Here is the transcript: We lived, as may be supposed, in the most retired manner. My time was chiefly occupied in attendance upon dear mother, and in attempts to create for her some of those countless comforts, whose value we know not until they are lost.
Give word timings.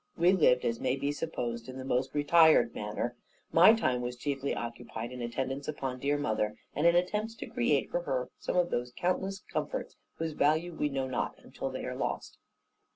We 0.17 0.31
lived, 0.31 0.65
as 0.65 0.79
may 0.79 0.95
be 0.95 1.11
supposed, 1.11 1.69
in 1.69 1.77
the 1.77 1.85
most 1.85 2.15
retired 2.15 2.73
manner. 2.73 3.15
My 3.51 3.73
time 3.75 4.01
was 4.01 4.15
chiefly 4.17 4.55
occupied 4.55 5.11
in 5.11 5.21
attendance 5.21 5.67
upon 5.67 5.99
dear 5.99 6.17
mother, 6.17 6.55
and 6.73 6.87
in 6.87 6.95
attempts 6.95 7.35
to 7.35 7.45
create 7.45 7.91
for 7.91 8.01
her 8.01 8.31
some 8.39 8.55
of 8.57 8.71
those 8.71 8.91
countless 8.97 9.41
comforts, 9.53 9.95
whose 10.17 10.31
value 10.31 10.73
we 10.73 10.89
know 10.89 11.05
not 11.07 11.35
until 11.43 11.69
they 11.69 11.85
are 11.85 11.95
lost. 11.95 12.39